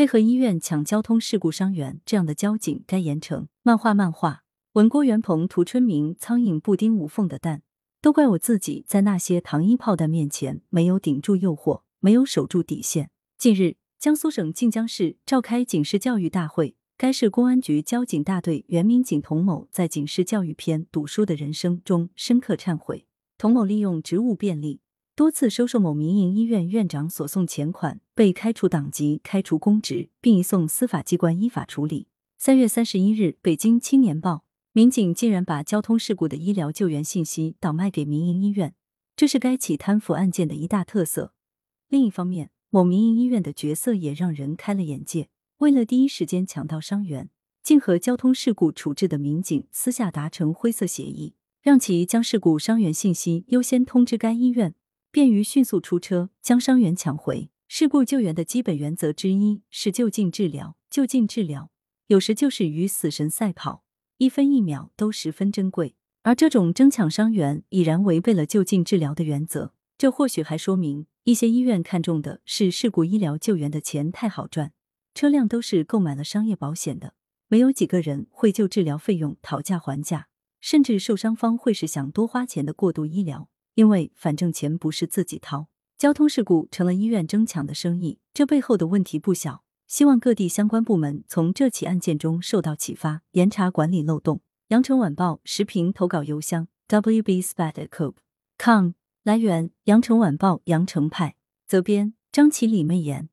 [0.00, 3.48] 配合医院抢交通事故伤员，这样的交警该严惩。
[3.62, 7.60] 漫画漫画，文郭元鹏、涂春明，苍蝇不叮无缝的蛋，
[8.00, 13.10] 都怪我自己在那些糖衣炮弹面前没有顶住诱惑，没有守住底线。
[13.36, 23.04] 近日，江苏省靖江市召开警示教育大会，该市公安局交警大队原民警童某在警示教育篇《赌输的人生》中深刻忏悔。
[23.36, 24.80] 童某利用职务便利，
[25.14, 32.08] 多次收受某民营医院院长所送钱款，被开除党籍、开除公职，并移送司法机关依法处理。
[32.38, 38.74] 三月三十一日，北京青年报，民警竟然把交通事故的医疗救援信息倒卖给民营医院，
[39.14, 41.34] 这是该起贪腐案件的一大特色。
[41.88, 45.28] 另一方面，某民营医院的角色也让人开了眼界。
[45.58, 47.28] 为了第一时间抢到伤员，
[47.62, 54.74] 竟和交通事故处置的民警私下达成灰色协议，让其将事故伤员信息优先通知该医院，
[55.10, 57.50] 便于迅速出车将伤员抢回。
[57.66, 61.70] 事故救援的基本原则之一是就近治疗，就近治疗。
[62.08, 63.84] 有时就是与死神赛跑，
[64.18, 65.94] 一分一秒都十分珍贵。
[66.22, 69.72] 而这种争抢伤员已然违背了就近治疗的原则。
[69.96, 74.72] 这或许还说明一些医院看中的是事故医疗救援的钱太好赚，
[75.14, 77.14] 车辆都是购买了商业保险的，
[77.48, 80.28] 没有几个人会就治疗费用讨价还价。
[80.60, 85.68] 甚至受伤方会是想多花钱的过度医疗，因为反正钱不是自己掏。
[85.98, 89.64] 交通事故成了医院争抢的生意，这背后的问题不小。
[89.86, 94.40] 希望各地相关部门从这起案件中受到启发，严查管理漏洞。
[94.68, 98.90] 羊城晚报时评投稿邮箱 WBSPADCOB.com。
[99.24, 101.36] 来源：羊城晚报羊城派。
[101.66, 103.28] 责编：张起李媚妍。